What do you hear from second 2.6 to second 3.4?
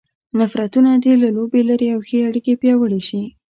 پیاوړې شي.